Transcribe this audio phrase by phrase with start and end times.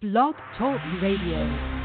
[0.00, 1.79] Blog Talk Radio.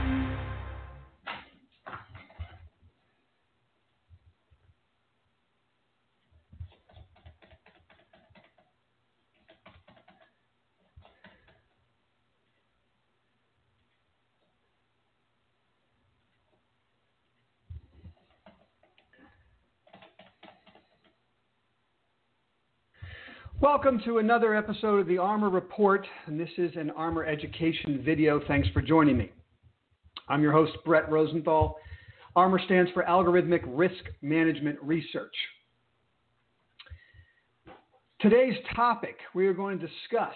[23.66, 28.40] Welcome to another episode of the ARMR Report, and this is an ARMR education video.
[28.48, 29.32] Thanks for joining me.
[30.30, 31.76] I'm your host, Brett Rosenthal.
[32.36, 35.34] ARMR stands for Algorithmic Risk Management Research.
[38.20, 40.36] Today's topic, we are going to discuss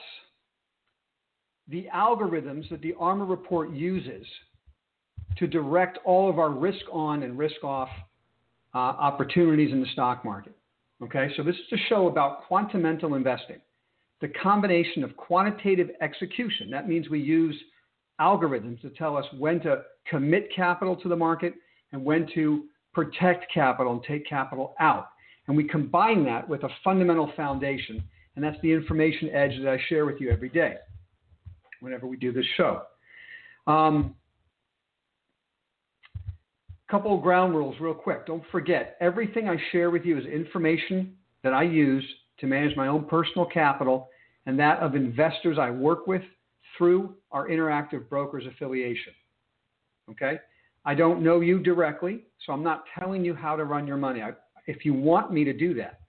[1.68, 4.26] the algorithms that the ARMR Report uses
[5.38, 7.90] to direct all of our risk on and risk off
[8.74, 10.56] uh, opportunities in the stock market.
[11.02, 13.62] Okay, so this is a show about quantamental investing,
[14.20, 16.70] the combination of quantitative execution.
[16.70, 17.56] That means we use
[18.20, 21.54] algorithms to tell us when to commit capital to the market
[21.94, 25.08] and when to protect capital and take capital out.
[25.48, 28.04] And we combine that with a fundamental foundation,
[28.36, 30.76] and that's the information edge that I share with you every day
[31.80, 32.82] whenever we do this show.
[33.68, 34.16] Um,
[36.90, 38.26] couple of ground rules real quick.
[38.26, 42.04] Don't forget, everything I share with you is information that I use
[42.40, 44.10] to manage my own personal capital
[44.46, 46.24] and that of investors I work with
[46.78, 49.14] through our Interactive Brokers affiliation.
[50.10, 50.40] Okay?
[50.86, 54.22] I don't know you directly, so I'm not telling you how to run your money.
[54.22, 54.32] I,
[54.66, 56.00] if you want me to do that,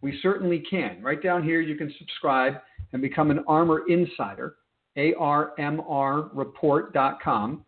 [0.00, 1.00] we certainly can.
[1.02, 2.54] Right down here, you can subscribe
[2.92, 4.56] and become an ARMR Insider,
[4.96, 7.65] armrreport.com.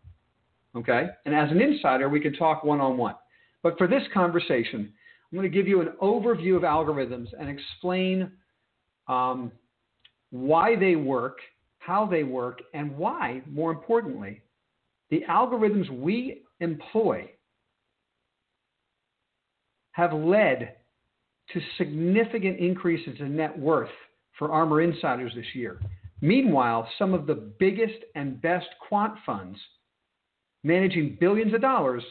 [0.75, 1.07] Okay?
[1.25, 3.15] And as an insider, we can talk one on one.
[3.63, 4.91] But for this conversation,
[5.31, 8.31] I'm going to give you an overview of algorithms and explain
[9.07, 9.51] um,
[10.31, 11.37] why they work,
[11.79, 14.41] how they work, and why, more importantly,
[15.09, 17.29] the algorithms we employ
[19.91, 20.75] have led
[21.53, 23.89] to significant increases in net worth
[24.37, 25.79] for ARMR insiders this year.
[26.21, 29.57] Meanwhile, some of the biggest and best quant funds
[30.63, 32.03] managing billions of dollars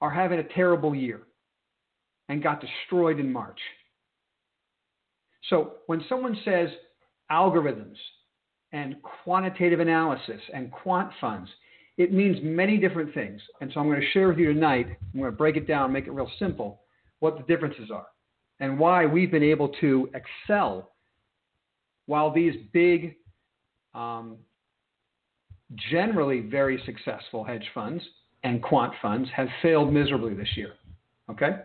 [0.00, 1.22] are having a terrible year
[2.28, 3.58] and got destroyed in March.
[5.50, 6.68] So when someone says
[7.30, 7.96] algorithms
[8.72, 11.48] and quantitative analysis and quant funds,
[11.96, 13.40] it means many different things.
[13.60, 15.92] And so I'm going to share with you tonight, I'm going to break it down,
[15.92, 16.82] make it real simple,
[17.20, 18.06] what the differences are
[18.60, 20.92] and why we've been able to excel
[22.06, 23.16] while these big
[23.94, 24.36] um,
[25.90, 28.02] generally very successful hedge funds
[28.44, 30.74] and quant funds have failed miserably this year.
[31.30, 31.58] Okay?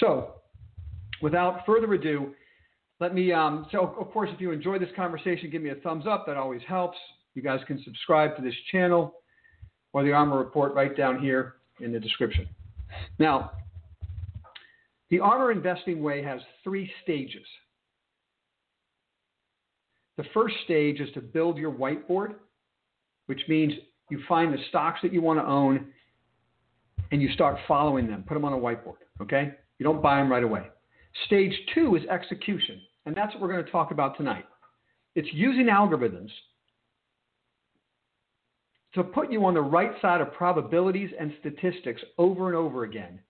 [0.00, 0.36] So,
[1.20, 2.34] without further ado,
[3.00, 3.32] let me.
[3.32, 6.26] Um, so, of course, if you enjoy this conversation, give me a thumbs up.
[6.26, 6.96] That always helps.
[7.34, 9.14] You guys can subscribe to this channel
[9.92, 12.48] or the ARMR Report right down here in the description.
[13.18, 13.52] Now,
[15.10, 17.44] the ARMR Investing Way has three stages.
[20.16, 22.36] The first stage is to build your whiteboard
[23.26, 23.72] which means
[24.10, 25.86] you find the stocks that you want to own
[27.10, 28.24] and you start following them.
[28.26, 29.52] Put them on a whiteboard, okay?
[29.78, 30.66] You don't buy them right away.
[31.26, 34.44] Stage two is execution, and that's what we're going to talk about tonight.
[35.14, 36.30] It's using algorithms
[38.94, 43.20] to put you on the right side of probabilities and statistics over and over again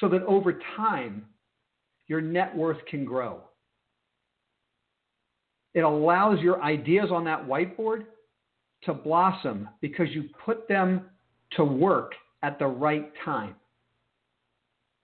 [0.00, 1.24] so that over time
[2.08, 3.40] your net worth can grow.
[5.74, 8.04] It allows your ideas on that whiteboard
[8.84, 11.06] to blossom because you put them
[11.56, 12.12] to work
[12.42, 13.54] at the right time.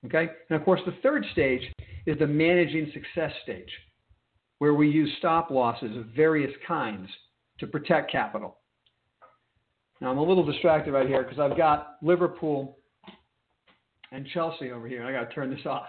[0.07, 0.29] Okay?
[0.49, 1.63] And of course, the third stage
[2.07, 3.71] is the managing success stage,
[4.59, 7.09] where we use stop losses of various kinds
[7.59, 8.57] to protect capital.
[10.01, 12.79] Now, I'm a little distracted right here because I've got Liverpool
[14.13, 15.05] and Chelsea over here.
[15.05, 15.87] I got to turn this off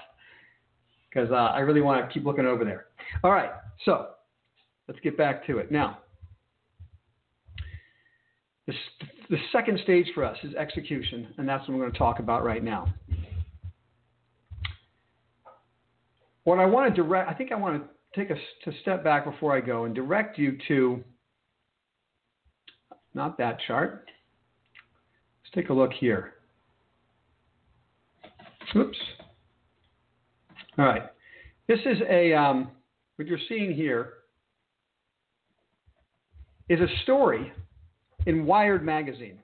[1.09, 2.87] because uh, I really want to keep looking over there.
[3.23, 3.51] All right,
[3.85, 4.09] so
[4.87, 5.71] Let's get back to it.
[5.71, 5.99] Now,
[8.67, 8.73] the,
[9.29, 12.43] the second stage for us is execution, and that's what we're going to talk about
[12.43, 12.93] right now.
[16.43, 19.55] What I want to direct, I think I want to take a step back before
[19.55, 21.03] I go and direct you to
[23.13, 24.09] not that chart.
[25.43, 26.33] Let's take a look here.
[28.75, 28.97] Oops.
[30.77, 31.03] All right.
[31.67, 32.71] This is a, um,
[33.17, 34.13] what you're seeing here
[36.71, 37.51] is a story
[38.27, 39.39] in Wired magazine.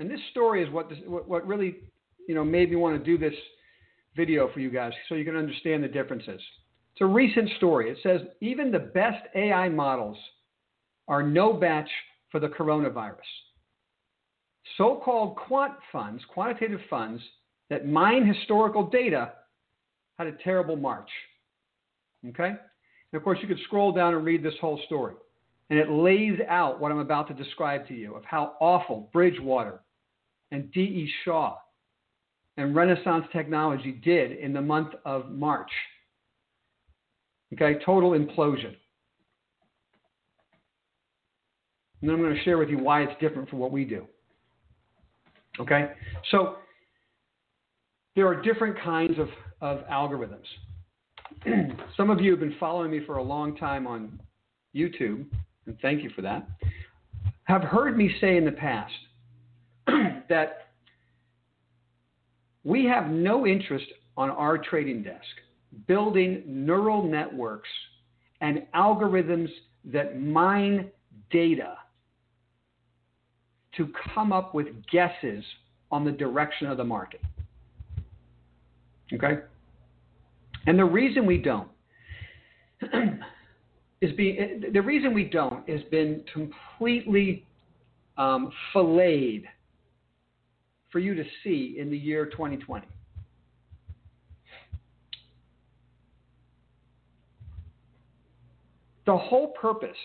[0.00, 1.76] And this story is what, this, what, what really
[2.26, 3.38] you know, made me want to do this
[4.16, 6.40] video for you guys so you can understand the differences.
[6.92, 7.90] It's a recent story.
[7.90, 10.16] It says even the best AI models
[11.06, 11.88] are no match
[12.32, 13.14] for the coronavirus.
[14.78, 17.22] So called quant funds, quantitative funds
[17.70, 19.32] that mine historical data,
[20.18, 21.10] had a terrible March.
[22.28, 22.48] Okay?
[22.48, 22.58] And
[23.14, 25.14] of course, you could scroll down and read this whole story.
[25.68, 29.80] And it lays out what I'm about to describe to you of how awful Bridgewater
[30.52, 31.10] and D.E.
[31.24, 31.56] Shaw
[32.56, 35.70] and Renaissance Technology did in the month of March.
[37.52, 38.74] Okay, total implosion.
[42.00, 44.06] And then I'm going to share with you why it's different from what we do.
[45.58, 45.92] Okay,
[46.30, 46.56] so
[48.14, 49.28] there are different kinds of,
[49.60, 50.44] of algorithms.
[51.96, 54.20] Some of you have been following me for a long time on
[54.74, 55.26] YouTube,
[55.66, 56.48] and thank you for that,
[57.44, 58.92] have heard me say in the past
[60.28, 60.68] that
[62.64, 63.86] we have no interest
[64.16, 65.24] on our trading desk
[65.86, 67.68] building neural networks
[68.40, 69.48] and algorithms
[69.84, 70.90] that mine
[71.30, 71.74] data
[73.76, 75.44] to come up with guesses
[75.90, 77.20] on the direction of the market.
[79.12, 79.40] Okay?
[80.66, 81.68] And the reason we don't
[84.00, 87.46] is being the reason we don't has been completely
[88.18, 89.44] um, filleted
[90.90, 92.86] for you to see in the year 2020.
[99.06, 99.96] The whole purpose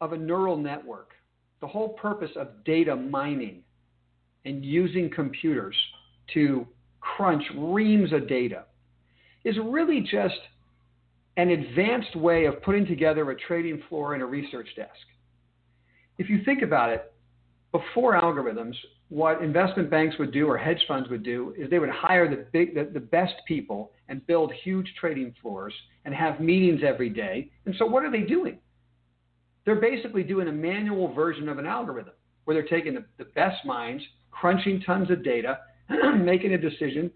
[0.00, 1.12] of a neural network,
[1.60, 3.62] the whole purpose of data mining
[4.44, 5.74] and using computers
[6.34, 6.66] to
[7.00, 8.64] crunch reams of data
[9.44, 10.34] is really just
[11.36, 14.90] an advanced way of putting together a trading floor and a research desk.
[16.18, 17.12] If you think about it,
[17.72, 18.74] before algorithms,
[19.08, 22.46] what investment banks would do or hedge funds would do is they would hire the
[22.52, 25.74] big the, the best people and build huge trading floors
[26.04, 27.50] and have meetings every day.
[27.66, 28.58] And so what are they doing?
[29.64, 33.64] They're basically doing a manual version of an algorithm where they're taking the, the best
[33.64, 35.58] minds, crunching tons of data,
[36.18, 37.10] making a decision,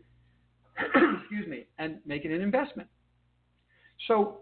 [0.79, 2.89] excuse me, and making an investment.
[4.09, 4.39] So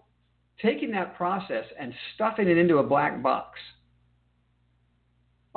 [0.60, 3.58] taking that process and stuffing it into a black box–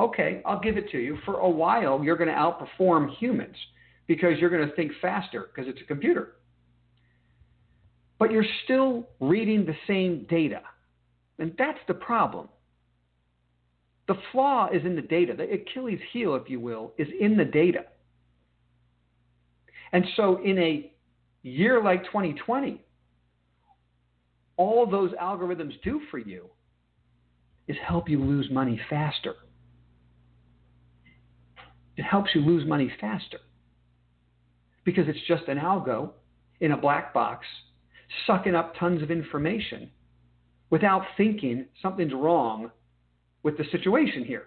[0.01, 1.17] okay, I'll give it to you.
[1.25, 3.55] For a while, you're going to outperform humans
[4.07, 6.35] because you're going to think faster because it's a computer.
[8.19, 10.61] But you're still reading the same data.
[11.39, 12.49] And that's the problem.
[14.07, 15.33] The flaw is in the data.
[15.35, 17.85] The Achilles heel, if you will, is in the data.
[19.93, 20.91] And so in a
[21.43, 22.81] year like 2020,
[24.57, 26.49] all those algorithms do for you
[27.67, 29.35] is help you lose money faster.
[31.97, 33.39] It helps you lose money faster
[34.83, 36.11] because it's just an algo
[36.59, 37.45] in a black box
[38.27, 39.89] sucking up tons of information
[40.69, 42.71] without thinking something's wrong
[43.43, 44.45] with the situation here.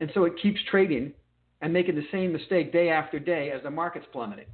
[0.00, 1.12] And so it keeps trading
[1.60, 4.46] and making the same mistake day after day as the market's plummeting.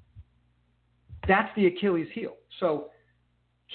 [1.28, 2.34] That's the Achilles heel.
[2.60, 2.90] So,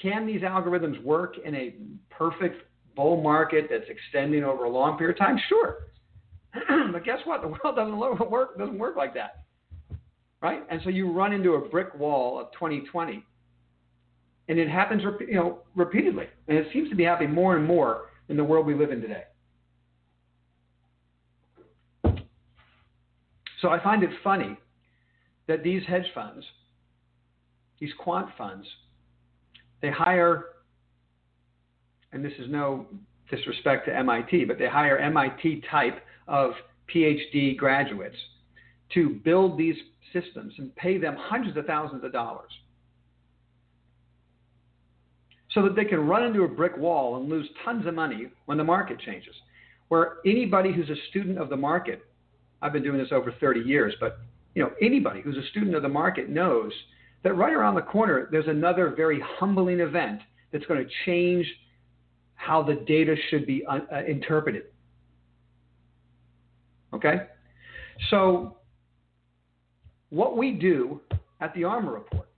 [0.00, 1.74] can these algorithms work in a
[2.10, 2.64] perfect
[2.96, 5.38] bull market that's extending over a long period of time?
[5.48, 5.76] Sure.
[6.92, 7.42] but guess what?
[7.42, 9.44] The world doesn't work doesn't work like that,
[10.42, 10.62] right?
[10.70, 13.24] And so you run into a brick wall of 2020,
[14.48, 18.06] and it happens, you know, repeatedly, and it seems to be happening more and more
[18.28, 19.24] in the world we live in today.
[23.60, 24.56] So I find it funny
[25.46, 26.44] that these hedge funds,
[27.78, 28.66] these quant funds,
[29.82, 30.46] they hire,
[32.12, 32.86] and this is no
[33.30, 36.52] disrespect to MIT, but they hire MIT type of
[36.92, 38.16] PhD graduates
[38.94, 39.76] to build these
[40.12, 42.50] systems and pay them hundreds of thousands of dollars
[45.52, 48.58] so that they can run into a brick wall and lose tons of money when
[48.58, 49.34] the market changes.
[49.88, 52.04] Where anybody who's a student of the market,
[52.62, 54.18] I've been doing this over 30 years, but
[54.54, 56.72] you know anybody who's a student of the market knows
[57.22, 60.20] that right around the corner there's another very humbling event
[60.52, 61.46] that's going to change
[62.34, 64.64] how the data should be uh, uh interpreted.
[66.94, 67.26] Okay?
[68.08, 68.56] So,
[70.08, 71.00] what we do
[71.40, 72.28] at the ARMR Report,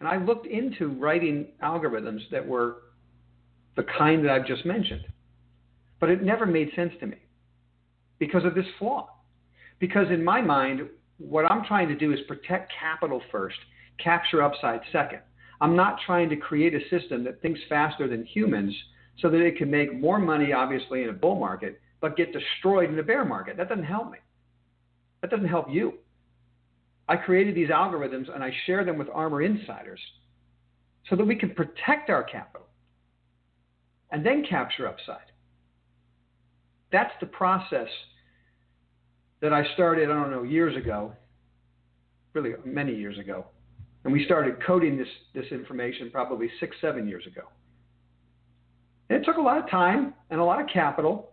[0.00, 2.76] and I looked into writing algorithms that were
[3.76, 5.04] the kind that I've just mentioned,
[6.00, 7.16] but it never made sense to me
[8.18, 9.08] because of this flaw.
[9.80, 13.56] Because in my mind, what I'm trying to do is protect capital first,
[14.02, 15.20] capture upside second.
[15.60, 18.74] I'm not trying to create a system that thinks faster than humans
[19.20, 22.90] so that it can make more money, obviously, in a bull market, but get destroyed
[22.90, 23.56] in a bear market.
[23.56, 24.18] That doesn't help me.
[25.20, 25.94] That doesn't help you.
[27.08, 30.00] I created these algorithms and I share them with ARMR insiders
[31.08, 32.66] so that we can protect our capital
[34.12, 35.32] and then capture upside.
[36.92, 37.88] That's the process
[39.40, 41.12] that I started, I don't know, years ago,
[42.32, 43.46] really many years ago.
[44.04, 47.42] And we started coding this, this information probably six, seven years ago.
[49.08, 51.30] And it took a lot of time and a lot of capital,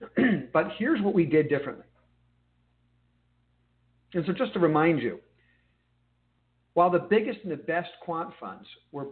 [0.52, 1.84] but here's what we did differently.
[4.14, 5.20] And so, just to remind you,
[6.74, 9.08] while the biggest and the best quant funds were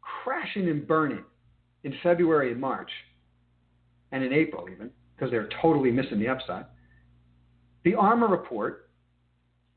[0.00, 1.24] crashing and burning
[1.84, 2.90] in February and March,
[4.12, 6.64] and in April even, because they're totally missing the upside,
[7.86, 8.90] the ARMR report,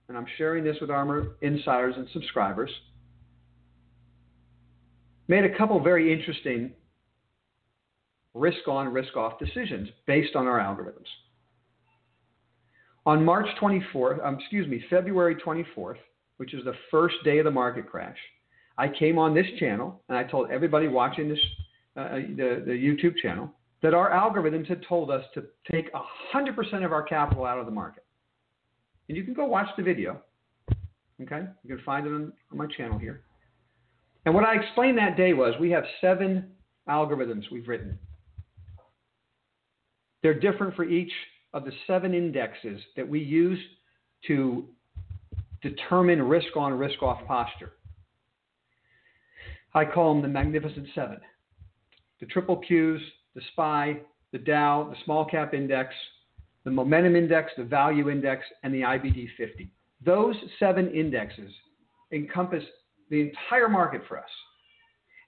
[0.07, 2.71] and I'm sharing this with ARMR insiders and subscribers,
[5.27, 6.71] made a couple very interesting
[8.33, 11.05] risk on, risk off decisions based on our algorithms.
[13.05, 15.97] On March 24th, um, excuse me, February 24th,
[16.37, 18.17] which is the first day of the market crash,
[18.75, 21.39] I came on this channel and I told everybody watching this,
[21.95, 26.85] uh, uh the, the YouTube channel, that our algorithms had told us to take 100%
[26.85, 28.03] of our capital out of the market.
[29.07, 30.21] And you can go watch the video.
[31.21, 31.45] Okay?
[31.63, 33.21] You can find it on, on my channel here.
[34.25, 36.51] And what I explained that day was we have seven
[36.87, 37.97] algorithms we've written.
[40.21, 41.11] They're different for each
[41.53, 43.59] of the seven indexes that we use
[44.27, 44.67] to
[45.61, 47.71] determine risk on, risk off posture.
[49.73, 51.19] I call them the Magnificent Seven
[52.19, 52.99] the triple Qs,
[53.39, 54.01] the SPY,
[54.33, 55.93] the Dow, the small cap index,
[56.65, 59.71] the momentum index, the value index, and the IBD 50.
[60.05, 61.51] Those seven indexes
[62.11, 62.63] encompass
[63.09, 64.29] the entire market for us.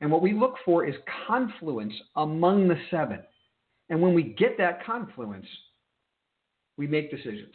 [0.02, 0.96] And what we look for is
[1.28, 3.20] confluence among the seven.
[3.90, 5.46] And when we get that confluence,
[6.78, 7.54] we make decisions.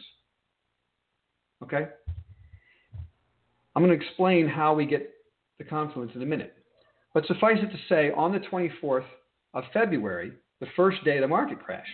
[1.63, 1.87] Okay?
[3.75, 5.11] I'm going to explain how we get
[5.59, 6.55] the confluence in a minute.
[7.13, 9.05] But suffice it to say, on the 24th
[9.53, 11.87] of February, the first day of the market crash.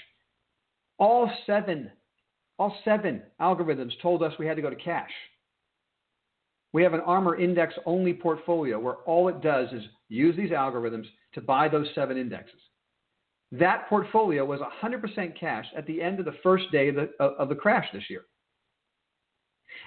[0.97, 1.91] All seven,
[2.57, 5.11] all seven algorithms told us we had to go to cash.
[6.71, 11.05] We have an ARMR index only portfolio where all it does is use these algorithms
[11.33, 12.59] to buy those seven indexes.
[13.51, 17.49] That portfolio was 100% cash at the end of the first day of the, of
[17.49, 18.23] the crash this year.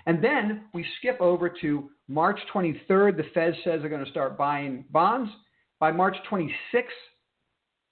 [0.06, 3.16] And then we skip over to March 23rd.
[3.16, 5.30] The Fed says they're going to start buying bonds.
[5.80, 6.84] By March 26th,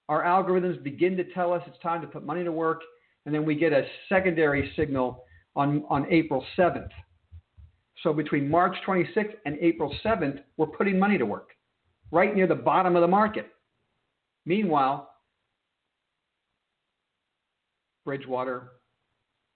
[0.09, 2.81] our algorithms begin to tell us it's time to put money to work,
[3.25, 5.23] and then we get a secondary signal
[5.55, 6.89] on, on April 7th.
[8.03, 11.49] So between March 26th and April 7th, we're putting money to work
[12.11, 13.47] right near the bottom of the market.
[14.45, 15.09] Meanwhile,
[18.05, 18.73] Bridgewater,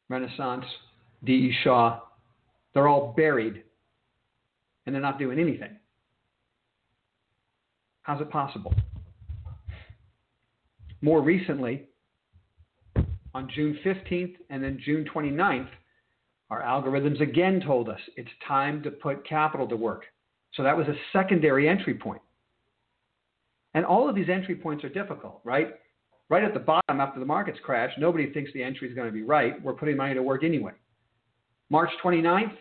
[0.09, 0.65] Renaissance,
[1.23, 1.53] D.E.
[1.63, 1.99] Shaw,
[2.73, 3.63] they're all buried
[4.85, 5.77] and they're not doing anything.
[8.01, 8.73] How's it possible?
[11.01, 11.85] More recently,
[13.33, 15.69] on June 15th and then June 29th,
[16.49, 20.05] our algorithms again told us it's time to put capital to work.
[20.53, 22.21] So that was a secondary entry point.
[23.75, 25.75] And all of these entry points are difficult, right?
[26.29, 29.13] Right at the bottom after the markets crash, nobody thinks the entry is going to
[29.13, 29.61] be right.
[29.63, 30.73] We're putting money to work anyway.
[31.69, 32.55] March 29th,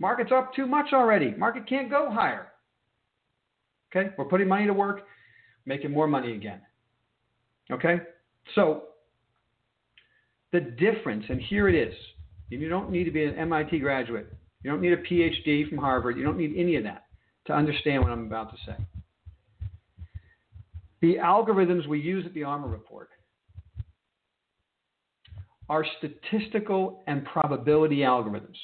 [0.00, 1.32] market's up too much already.
[1.32, 2.48] Market can't go higher.
[3.94, 5.02] Okay, we're putting money to work,
[5.66, 6.60] making more money again.
[7.70, 8.00] Okay?
[8.54, 8.84] So,
[10.52, 11.94] the difference, and here it is.
[12.50, 14.32] You don't need to be an MIT graduate.
[14.62, 16.16] You don't need a PhD from Harvard.
[16.16, 17.06] You don't need any of that
[17.46, 18.76] to understand what I'm about to say.
[21.02, 23.10] The algorithms we use at the ARMR Report
[25.68, 28.56] are statistical and probability algorithms.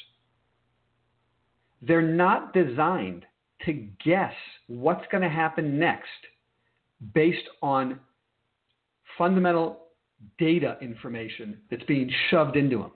[1.83, 3.25] They're not designed
[3.67, 3.73] to
[4.05, 4.33] guess
[4.69, 6.09] what's going to happen next
[7.15, 7.99] based on
[9.17, 9.87] fundamental
[10.39, 12.93] data information that's being shoved into them.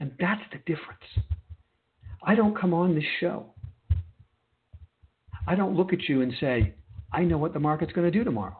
[0.00, 1.00] And that's the difference.
[2.22, 3.54] I don't come on this show.
[5.46, 6.74] I don't look at you and say,
[7.12, 8.56] I know what the market's going to do tomorrow.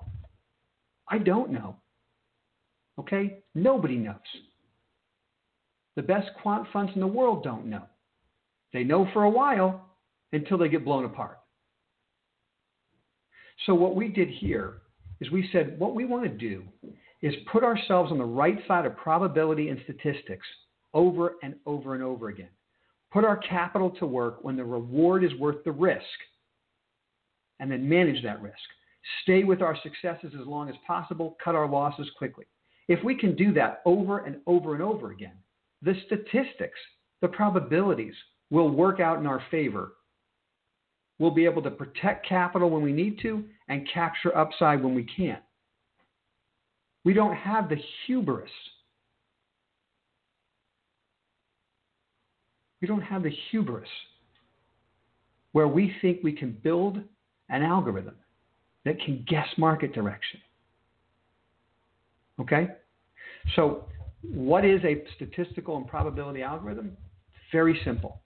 [1.08, 1.76] I don't know.
[2.98, 3.38] Okay?
[3.54, 4.14] Nobody knows.
[5.96, 7.82] The best quant funds in the world don't know.
[8.72, 9.86] They know for a while
[10.32, 11.38] until they get blown apart.
[13.64, 14.82] So, what we did here
[15.20, 16.64] is we said what we want to do
[17.22, 20.46] is put ourselves on the right side of probability and statistics
[20.94, 22.48] over and over and over again.
[23.12, 26.04] Put our capital to work when the reward is worth the risk,
[27.60, 28.56] and then manage that risk.
[29.22, 32.44] Stay with our successes as long as possible, cut our losses quickly.
[32.88, 35.36] If we can do that over and over and over again,
[35.82, 36.78] the statistics
[37.22, 38.14] the probabilities
[38.50, 39.92] will work out in our favor.
[41.18, 45.04] We'll be able to protect capital when we need to and capture upside when we
[45.04, 45.42] can't.
[47.04, 48.50] We don't have the hubris.
[52.80, 53.88] We don't have the hubris
[55.52, 56.98] where we think we can build
[57.48, 58.16] an algorithm
[58.84, 60.40] that can guess market direction.
[62.38, 62.68] Okay?
[63.54, 63.86] So,
[64.22, 66.96] what is a statistical and probability algorithm?
[67.52, 68.20] Very simple.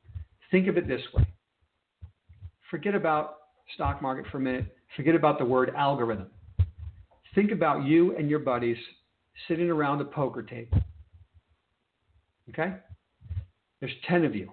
[0.51, 1.27] Think of it this way
[2.71, 3.37] forget about
[3.75, 6.29] stock market for a minute, forget about the word algorithm.
[7.35, 8.77] Think about you and your buddies
[9.49, 10.79] sitting around a poker table.
[12.49, 12.75] Okay?
[13.81, 14.51] There's 10 of you.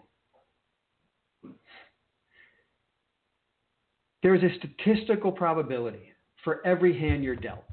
[4.23, 6.11] There is a statistical probability
[6.43, 7.63] for every hand you're dealt.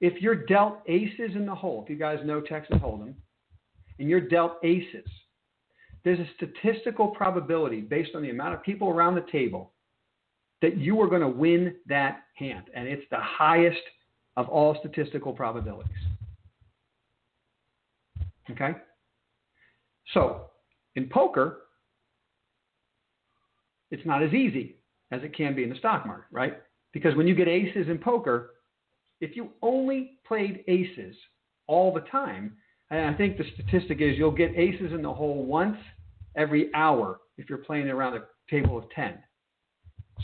[0.00, 3.14] If you're dealt aces in the hole, if you guys know Texas Hold'em,
[3.98, 5.06] and you're dealt aces,
[6.04, 9.72] there's a statistical probability based on the amount of people around the table
[10.62, 12.64] that you are going to win that hand.
[12.74, 13.80] And it's the highest
[14.36, 15.92] of all statistical probabilities.
[18.50, 18.72] Okay?
[20.12, 20.46] So,
[20.96, 21.58] in poker,
[23.90, 24.76] it's not as easy
[25.12, 26.58] as it can be in the stock market, right?
[26.92, 28.50] Because when you get aces in poker,
[29.20, 31.14] if you only played aces
[31.66, 32.56] all the time,
[32.90, 35.76] and I think the statistic is you'll get aces in the hole once
[36.36, 39.14] every hour if you're playing around a table of 10.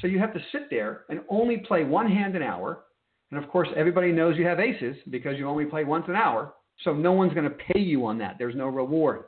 [0.00, 2.84] So you have to sit there and only play one hand an hour.
[3.30, 6.54] And of course, everybody knows you have aces because you only play once an hour.
[6.82, 8.36] So no one's going to pay you on that.
[8.38, 9.24] There's no reward.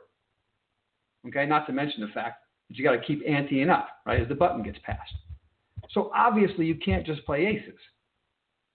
[1.27, 4.27] Okay, not to mention the fact that you got to keep anteing up, right, as
[4.27, 5.13] the button gets passed.
[5.91, 7.79] So obviously, you can't just play aces.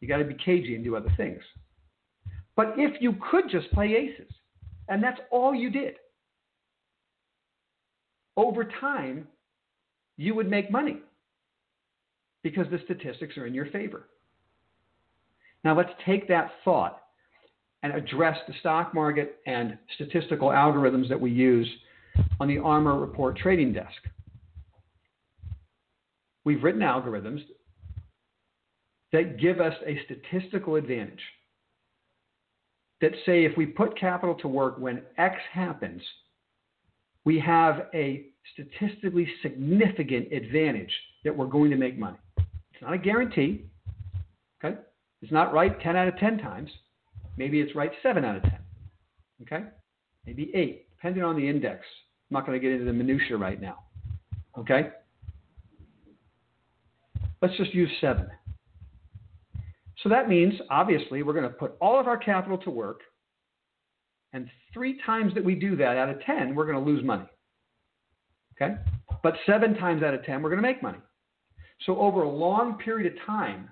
[0.00, 1.40] You got to be cagey and do other things.
[2.56, 4.32] But if you could just play aces,
[4.88, 5.94] and that's all you did,
[8.36, 9.26] over time,
[10.16, 10.98] you would make money
[12.42, 14.08] because the statistics are in your favor.
[15.64, 17.00] Now, let's take that thought
[17.82, 21.68] and address the stock market and statistical algorithms that we use
[22.40, 23.88] on the ARMR Report trading desk.
[26.44, 27.42] We've written algorithms
[29.12, 31.20] that give us a statistical advantage.
[33.00, 36.00] That say if we put capital to work when X happens,
[37.24, 40.92] we have a statistically significant advantage
[41.24, 42.18] that we're going to make money.
[42.38, 43.66] It's not a guarantee.
[44.62, 44.76] Okay?
[45.22, 46.70] It's not right 10 out of 10 times.
[47.36, 48.58] Maybe it's right 7 out of 10.
[49.42, 49.64] Okay?
[50.26, 51.84] Maybe 8, depending on the index.
[52.30, 53.80] I'm not going to get into the minutia right now.
[54.58, 54.90] Okay?
[57.42, 58.28] Let's just use 7.
[60.04, 63.00] So that means, obviously, we're going to put all of our capital to work.
[64.34, 67.24] And three times that we do that out of 10, we're going to lose money.
[68.54, 68.74] Okay?
[69.22, 70.98] But seven times out of 10, we're going to make money.
[71.86, 73.70] So over a long period of time,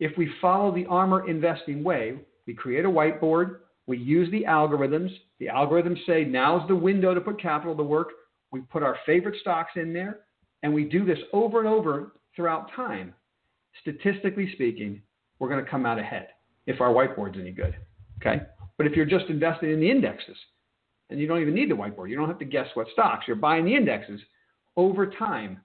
[0.00, 5.10] if we follow the ARMR investing way, we create a whiteboard, we use the algorithms.
[5.40, 8.08] The algorithms say now's the window to put capital to work.
[8.50, 10.20] We put our favorite stocks in there,
[10.62, 13.14] and we do this over and over throughout time
[13.80, 15.02] statistically speaking,
[15.38, 16.28] we're going to come out ahead
[16.66, 17.76] if our whiteboard's any good.
[18.20, 18.42] Okay?
[18.76, 20.36] But if you're just investing in the indexes,
[21.08, 23.36] and you don't even need the whiteboard, you don't have to guess what stocks, you're
[23.36, 24.20] buying the indexes,
[24.76, 25.60] over time,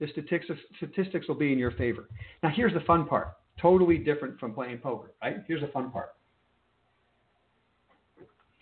[0.00, 0.46] the statistics,
[0.76, 2.08] statistics will be in your favor.
[2.42, 5.36] Now, here's the fun part totally different from playing poker, right?
[5.46, 6.14] Here's the fun part.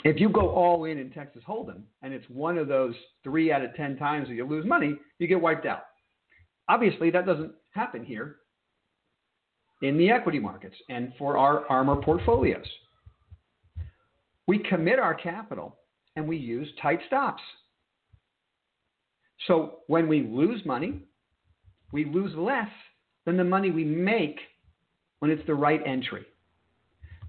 [0.03, 3.63] If you go all in in Texas Hold'em and it's one of those three out
[3.63, 5.85] of 10 times that you lose money, you get wiped out.
[6.69, 8.37] Obviously, that doesn't happen here
[9.83, 12.67] in the equity markets and for our ARMR portfolios.
[14.47, 15.77] We commit our capital
[16.17, 17.43] and we use tight stops.
[19.47, 21.01] So when we lose money,
[21.93, 22.69] we lose less
[23.25, 24.39] than the money we make
[25.21, 26.27] when it's the right entry.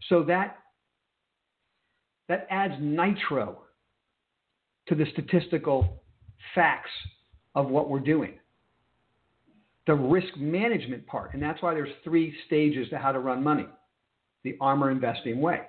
[0.09, 0.57] So that
[2.27, 3.59] that adds nitro
[4.87, 6.01] to the statistical
[6.55, 6.89] facts
[7.55, 8.33] of what we're doing
[9.91, 11.33] the risk management part.
[11.33, 13.67] And that's why there's three stages to how to run money
[14.45, 15.63] the ARMR investing way.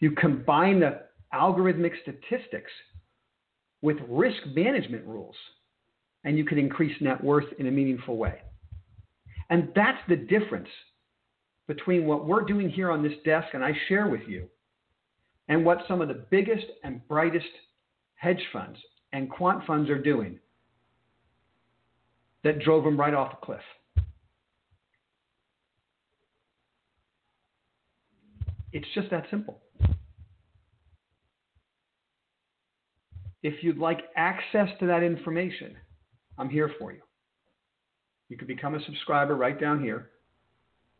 [0.00, 1.00] You combine the
[1.32, 2.70] algorithmic statistics
[3.80, 5.34] with risk management rules,
[6.24, 8.42] and you can increase net worth in a meaningful way.
[9.48, 10.68] And that's the difference
[11.66, 14.46] between what we're doing here on this desk and I share with you
[15.48, 17.46] and what some of the biggest and brightest
[18.16, 18.78] hedge funds
[19.14, 20.38] and quant funds are doing
[22.46, 23.60] that drove him right off a cliff.
[28.72, 29.58] It's just that simple.
[33.42, 35.76] If you'd like access to that information,
[36.38, 37.00] I'm here for you.
[38.28, 40.10] You can become a subscriber right down here.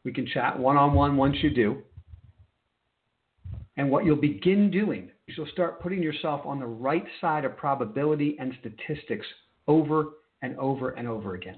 [0.04, 1.82] We can chat one on one once you do.
[3.76, 7.56] And what you'll begin doing is you'll start putting yourself on the right side of
[7.56, 9.26] probability and statistics
[9.68, 10.06] over
[10.42, 11.57] and over and over again.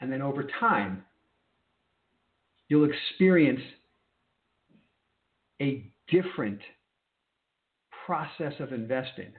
[0.00, 1.04] And then over time,
[2.68, 3.60] you'll experience
[5.60, 6.60] a different
[8.06, 9.32] process of investing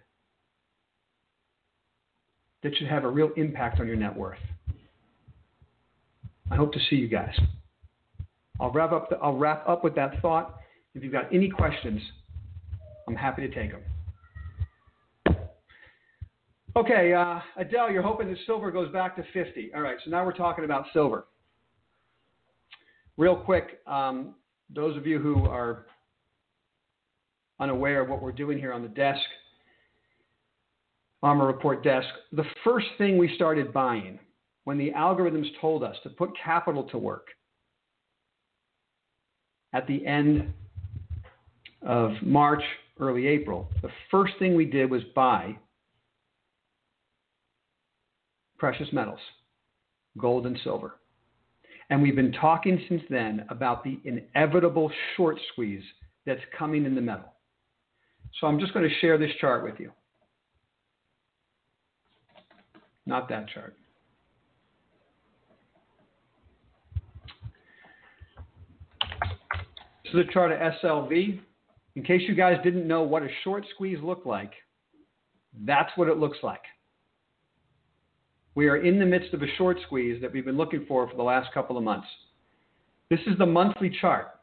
[2.61, 4.37] that should have a real impact on your net worth.
[6.51, 7.33] I hope to see you guys.
[8.59, 10.59] I'll wrap up, the, I'll wrap up with that thought.
[10.93, 12.01] If you've got any questions,
[13.07, 13.81] I'm happy to take them.
[16.75, 19.71] Okay, uh, Adele, you're hoping that silver goes back to 50.
[19.75, 21.25] All right, so now we're talking about silver.
[23.17, 24.35] Real quick, um,
[24.73, 25.87] those of you who are
[27.59, 29.19] unaware of what we're doing here on the desk,
[31.23, 34.19] ARMR Report desk, the first thing we started buying
[34.63, 37.27] when the algorithms told us to put capital to work
[39.73, 40.53] at the end
[41.81, 42.63] of March,
[42.99, 45.57] early April, the first thing we did was buy
[48.59, 49.19] precious metals,
[50.17, 50.95] gold and silver.
[51.89, 55.83] And we've been talking since then about the inevitable short squeeze
[56.25, 57.33] that's coming in the metal.
[58.39, 59.91] So I'm just going to share this chart with you.
[63.07, 63.75] Not that chart.
[70.03, 71.39] This is a chart of SLV.
[71.95, 74.51] In case you guys didn't know what a short squeeze looked like,
[75.65, 76.61] that's what it looks like.
[78.55, 81.15] We are in the midst of a short squeeze that we've been looking for for
[81.15, 82.07] the last couple of months.
[83.09, 84.39] This is the monthly chart.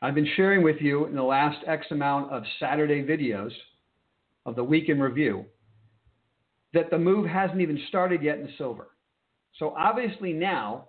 [0.00, 3.52] I've been sharing with you in the last X amount of Saturday videos
[4.46, 5.44] of the week in review
[6.74, 8.88] that the move hasn't even started yet in silver.
[9.58, 10.88] So obviously now,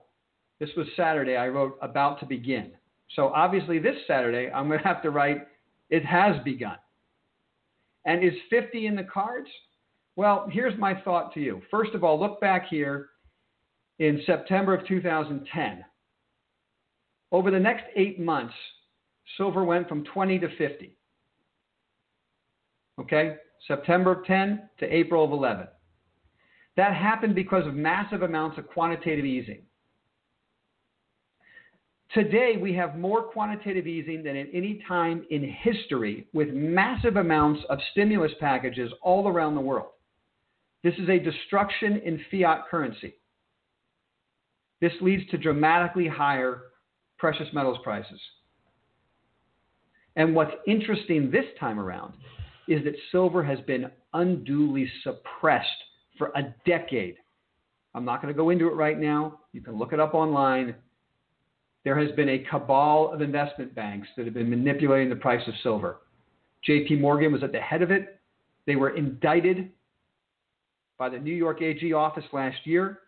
[0.59, 2.71] this was Saturday, I wrote about to begin.
[3.15, 5.47] So obviously this Saturday, I'm going to have to write
[5.89, 6.77] it has begun.
[8.05, 9.49] And is 50 in the cards?
[10.15, 11.61] Well, here's my thought to you.
[11.71, 13.09] First of all, look back here
[13.99, 15.83] in September of 2010.
[17.31, 18.53] Over the next eight months,
[19.37, 20.95] silver went from 20 to 50.
[22.99, 23.35] Okay?
[23.67, 25.67] September of 10 to April of 11.
[26.77, 29.63] That happened because of massive amounts of quantitative easing.
[32.13, 37.61] Today, we have more quantitative easing than at any time in history, with massive amounts
[37.69, 39.92] of stimulus packages all around the world.
[40.83, 43.15] This is a destruction in fiat currency.
[44.81, 46.63] This leads to dramatically higher
[47.17, 48.19] precious metals prices.
[50.15, 52.13] And what's interesting this time around
[52.67, 55.67] is that silver has been unduly suppressed
[56.17, 57.15] for a decade.
[57.95, 59.39] I'm not going to go into it right now.
[59.53, 60.75] You can look it up online.
[61.83, 65.53] There has been a cabal of investment banks that have been manipulating the price of
[65.63, 66.01] silver.
[66.67, 68.19] JP Morgan was at the head of it.
[68.65, 69.71] They were indicted
[71.03, 72.99] by the New York AG office last year.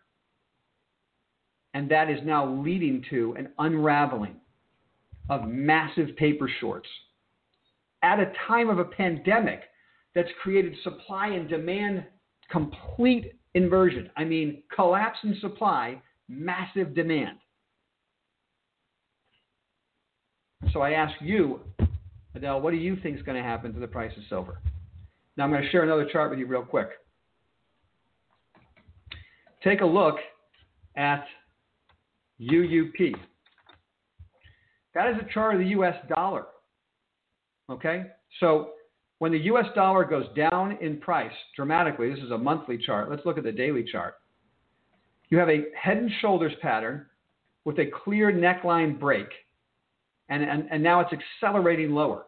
[1.72, 4.36] And that is now leading to an unraveling
[5.30, 6.88] of massive paper shorts
[8.02, 9.62] at a time of a pandemic
[10.14, 12.04] that's created supply and demand
[12.50, 14.10] complete inversion.
[14.14, 17.38] I mean, collapse in supply, massive demand.
[20.70, 21.60] So I ask you,
[22.34, 24.60] Adele, what do you think is going to happen to the price of silver?
[25.38, 26.90] Now I'm going to share another chart with you real quick.
[29.66, 30.18] Take a look
[30.96, 31.24] at
[32.40, 33.16] UUP.
[34.94, 36.46] That is a chart of the US dollar.
[37.68, 38.04] Okay?
[38.38, 38.70] So
[39.18, 43.10] when the US dollar goes down in price dramatically, this is a monthly chart.
[43.10, 44.14] Let's look at the daily chart.
[45.30, 47.06] You have a head and shoulders pattern
[47.64, 49.26] with a clear neckline break,
[50.28, 52.26] and, and, and now it's accelerating lower.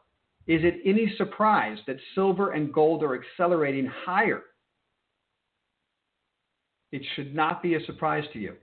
[0.48, 4.42] Is it any surprise that silver and gold are accelerating higher?
[6.92, 8.54] It should not be a surprise to you.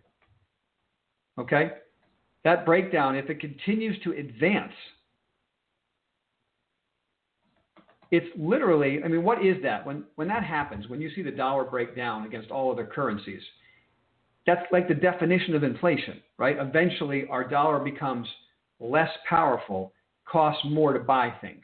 [1.40, 1.72] Okay?
[2.46, 4.72] that breakdown, if it continues to advance,
[8.12, 9.86] it's literally, I mean, what is that?
[9.86, 13.42] When, when that happens, when you see the dollar break down against all other currencies,
[14.46, 16.56] that's like the definition of inflation, right?
[16.60, 18.28] Eventually, our dollar becomes
[18.80, 19.92] less powerful,
[20.32, 21.64] costs more to buy things,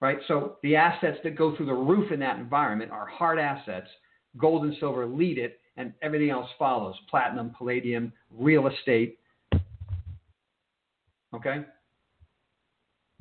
[0.00, 0.16] right?
[0.26, 3.88] So the assets that go through the roof in that environment are hard assets.
[4.36, 9.18] Gold and silver lead it, and everything else follows platinum, palladium, real estate,
[11.34, 11.64] Okay?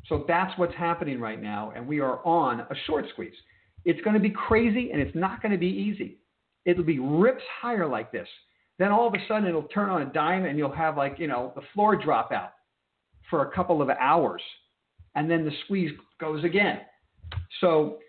[0.08, 3.34] So that's what's happening right now, and we are on a short squeeze.
[3.86, 6.17] It's going to be crazy, and it's not going to be easy.
[6.65, 8.28] It'll be rips higher like this.
[8.80, 11.28] Then all of a sudden, it'll turn on a dime, and you'll have like you
[11.28, 12.54] know the floor drop out
[13.30, 14.41] for a couple of hours,
[15.15, 16.80] and then the squeeze goes again.
[17.62, 17.99] So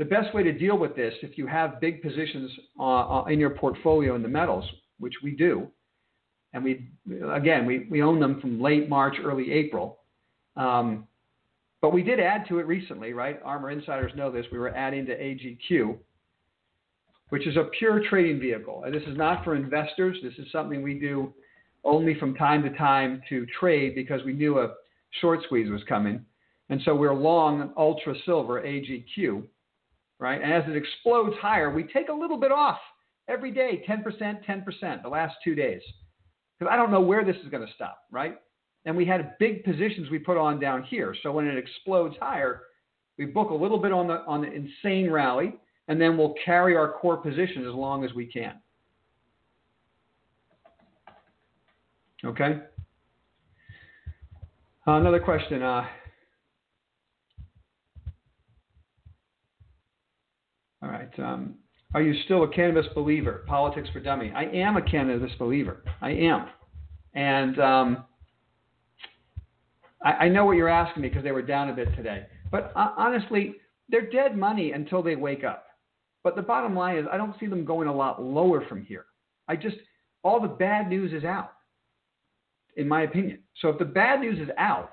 [0.00, 3.38] the best way to deal with this, if you have big positions uh, uh in
[3.38, 4.64] your portfolio in the metals,
[4.98, 5.68] which we do,
[6.54, 6.88] and we
[7.34, 9.98] again we, we own them from late March, early April.
[10.56, 11.06] Um,
[11.82, 13.44] but we did add to it recently, right?
[13.44, 14.46] ARMR insiders know this.
[14.50, 15.98] We were adding to AGQ,
[17.28, 18.84] which is a pure trading vehicle.
[18.84, 20.16] And this is not for investors.
[20.22, 21.32] This is something we do
[21.84, 24.72] only from time to time to trade because we knew a
[25.20, 26.24] short squeeze was coming.
[26.70, 29.42] And so we're long ultra silver AGQ,
[30.20, 30.40] right?
[30.40, 32.78] And as it explodes higher, we take a little bit off
[33.26, 34.04] every day 10%,
[34.46, 35.80] 10%, the last two days.
[36.58, 38.36] Because I don't know where this is going to stop, right?
[38.84, 41.16] And we had big positions we put on down here.
[41.22, 42.62] So when it explodes higher,
[43.18, 45.54] we book a little bit on the on the insane rally,
[45.88, 48.54] and then we'll carry our core position as long as we can.
[52.24, 52.60] Okay.
[54.86, 55.62] Uh, another question.
[55.62, 55.84] Uh,
[60.82, 61.10] all right.
[61.18, 61.54] Um,
[61.92, 63.44] are you still a cannabis believer?
[63.46, 64.32] Politics for Dummy.
[64.34, 65.82] I am a cannabis believer.
[66.00, 66.46] I am.
[67.14, 68.04] And um,
[70.04, 72.26] I, I, know what you're asking me because they were down a bit today.
[72.52, 73.56] But uh, honestly,
[73.88, 75.66] they're dead money until they wake up.
[76.22, 79.06] But the bottom line is, I don't see them going a lot lower from here.
[79.48, 79.76] I just,
[80.22, 81.52] all the bad news is out,
[82.76, 83.40] in my opinion.
[83.60, 84.92] So if the bad news is out,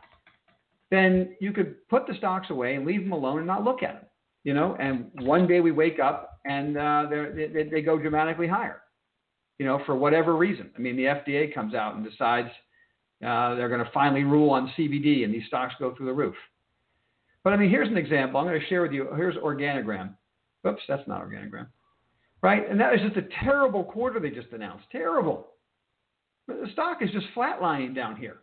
[0.90, 3.94] then you could put the stocks away and leave them alone and not look at
[4.02, 4.06] them
[4.48, 8.82] you know, and one day we wake up and uh, they, they go dramatically higher,
[9.60, 10.72] you know, for whatever reason.
[10.74, 12.48] I mean, the FDA comes out and decides
[13.26, 16.36] uh, they're going to finally rule on CBD and these stocks go through the roof.
[17.44, 18.40] But I mean, here's an example.
[18.40, 19.10] I'm going to share with you.
[19.18, 20.16] Here's Organigram.
[20.66, 21.68] Oops, that's not Organigram.
[22.42, 22.72] Right?
[22.72, 24.86] And that is just a terrible quarter they just announced.
[24.94, 25.48] Terrible.
[26.48, 28.38] But The stock is just flatlining down here.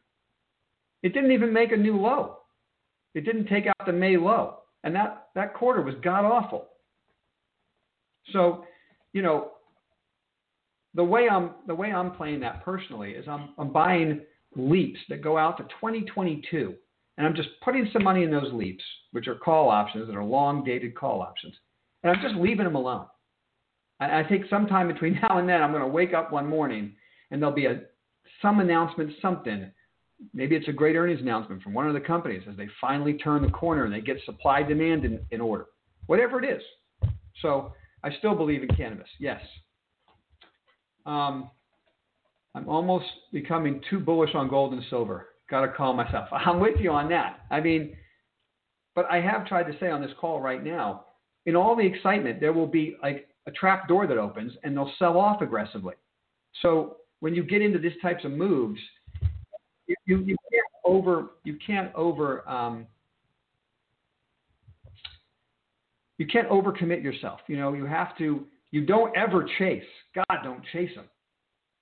[1.02, 2.40] It didn't even make a new low.
[3.14, 4.58] It didn't take out the May low.
[4.84, 6.68] And that, that quarter was god awful.
[8.32, 8.64] So,
[9.12, 9.52] you know,
[10.94, 14.20] the way I'm the way I'm playing that personally is I'm I'm buying
[14.54, 16.74] leaps that go out to 2022,
[17.18, 20.24] and I'm just putting some money in those leaps, which are call options that are
[20.24, 21.54] long dated call options,
[22.02, 23.06] and I'm just leaving them alone.
[24.00, 26.94] I think sometime between now and then I'm going to wake up one morning
[27.30, 27.80] and there'll be a
[28.42, 29.70] some announcement, something
[30.32, 33.42] maybe it's a great earnings announcement from one of the companies as they finally turn
[33.42, 35.66] the corner and they get supply demand in, in order,
[36.06, 36.62] whatever it is.
[37.42, 39.40] So I still believe in cannabis, yes.
[41.06, 41.50] Um,
[42.54, 45.28] I'm almost becoming too bullish on gold and silver.
[45.50, 46.28] Got to call myself.
[46.32, 47.40] I'm with you on that.
[47.50, 47.96] I mean,
[48.94, 51.06] but I have tried to say on this call right now,
[51.46, 54.92] in all the excitement, there will be like a trap door that opens and they'll
[54.98, 55.94] sell off aggressively.
[56.62, 58.80] So when you get into these types of moves,
[59.86, 62.86] you, you, you can't over you can't over um,
[66.18, 67.40] you can't overcommit yourself.
[67.46, 69.84] You know, you have to you don't ever chase.
[70.14, 71.06] God, don't chase them.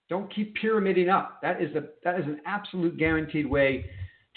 [0.09, 1.41] Don't keep pyramiding up.
[1.43, 3.87] That is a that is an absolute guaranteed way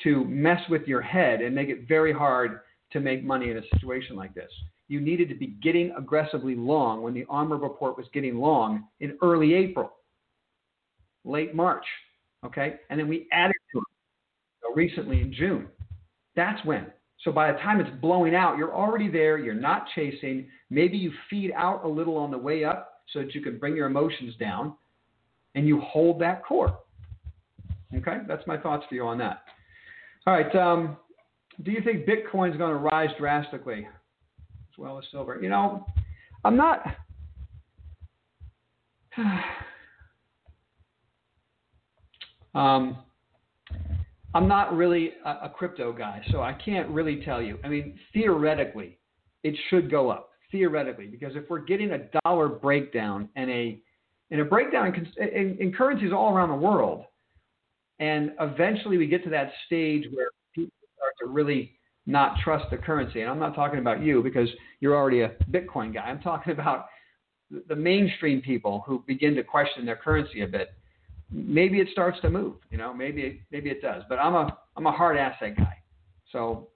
[0.03, 3.61] to mess with your head and make it very hard to make money in a
[3.73, 4.51] situation like this.
[4.87, 9.17] You needed to be getting aggressively long when the ARMR report was getting long in
[9.21, 9.91] early April,
[11.23, 11.85] late March.
[12.45, 13.54] Okay, and then we added
[14.75, 15.67] recently in June.
[16.35, 16.87] That's when.
[17.23, 19.37] So by the time it's blowing out, you're already there.
[19.37, 20.47] You're not chasing.
[20.69, 23.75] Maybe you feed out a little on the way up so that you can bring
[23.75, 24.73] your emotions down,
[25.53, 26.79] and you hold that core.
[27.95, 29.43] Okay, that's my thoughts for you on that.
[30.27, 30.53] All right.
[30.55, 30.97] Um,
[31.63, 35.39] do you think Bitcoin is going to rise drastically as well as silver?
[35.41, 35.85] You know,
[36.43, 36.85] I'm not.
[42.53, 42.99] Um,
[44.35, 47.57] I'm not really a, a crypto guy, so I can't really tell you.
[47.63, 48.99] I mean, theoretically,
[49.43, 50.29] it should go up.
[50.51, 53.81] Theoretically, because if we're getting a dollar breakdown and a
[54.31, 57.05] and a breakdown in, in, in currencies all around the world,
[57.99, 61.71] and eventually we get to that stage where people start to really
[62.05, 63.21] not trust the currency.
[63.21, 66.03] And I'm not talking about you because you're already a Bitcoin guy.
[66.03, 66.87] I'm talking about
[67.67, 70.69] the mainstream people who begin to question their currency a bit
[71.31, 72.55] maybe it starts to move.
[72.69, 74.03] You know, maybe it, maybe it does.
[74.09, 75.77] But I'm a I'm a hard asset guy,
[76.31, 76.69] so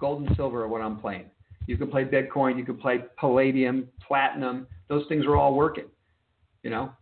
[0.00, 1.26] gold and silver are what I'm playing.
[1.66, 4.66] You can play Bitcoin, you can play Palladium, Platinum.
[4.88, 5.86] Those things are all working.
[6.62, 6.92] You know.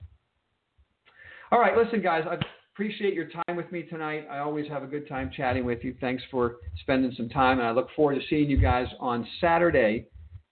[1.52, 2.24] All right, listen, guys.
[2.30, 2.36] I
[2.74, 4.26] appreciate your time with me tonight.
[4.30, 5.94] I always have a good time chatting with you.
[6.00, 10.06] Thanks for spending some time, and I look forward to seeing you guys on Saturday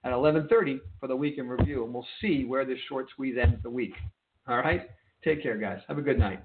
[0.04, 3.70] at 11:30 for the weekend review, and we'll see where this short squeeze ends the
[3.70, 3.94] week.
[4.46, 4.88] All right,
[5.24, 5.80] take care, guys.
[5.88, 6.40] Have a good night.